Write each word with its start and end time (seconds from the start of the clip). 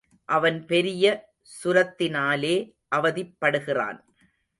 அவன் 0.25 0.65
பெரிய 0.65 1.05
சுரத்தினாலே 1.63 2.55
அவதிப்படுகிறான். 2.95 3.99